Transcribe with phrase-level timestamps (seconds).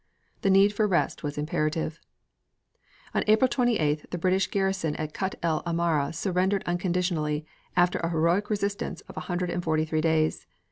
[0.41, 1.99] The need for rest was imperative."
[3.13, 7.45] On April 28th the British garrison at Kut el Amara surrendered unconditionally,
[7.77, 10.47] after a heroic resistance of a hundred and forty three days.